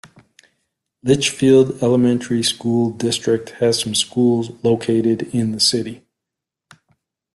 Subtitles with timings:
[1.03, 6.03] Litchfield Elementary School District has some schools located in the city.